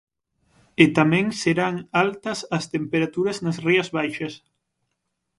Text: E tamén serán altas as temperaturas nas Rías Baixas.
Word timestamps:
E 0.83 0.85
tamén 0.97 1.25
serán 1.41 1.75
altas 2.03 2.39
as 2.57 2.65
temperaturas 2.73 3.37
nas 3.45 3.57
Rías 3.65 3.89
Baixas. 3.97 4.33